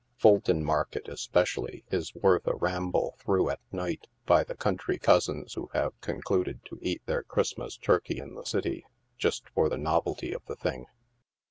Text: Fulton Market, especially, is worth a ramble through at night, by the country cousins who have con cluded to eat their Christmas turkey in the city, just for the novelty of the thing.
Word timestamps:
Fulton 0.17 0.63
Market, 0.65 1.07
especially, 1.07 1.83
is 1.91 2.15
worth 2.15 2.47
a 2.47 2.55
ramble 2.55 3.13
through 3.19 3.51
at 3.51 3.59
night, 3.71 4.07
by 4.25 4.43
the 4.43 4.55
country 4.55 4.97
cousins 4.97 5.53
who 5.53 5.69
have 5.73 5.93
con 6.01 6.21
cluded 6.21 6.65
to 6.65 6.79
eat 6.81 7.03
their 7.05 7.21
Christmas 7.21 7.77
turkey 7.77 8.17
in 8.17 8.33
the 8.33 8.43
city, 8.43 8.83
just 9.19 9.47
for 9.49 9.69
the 9.69 9.77
novelty 9.77 10.33
of 10.33 10.43
the 10.47 10.55
thing. 10.55 10.87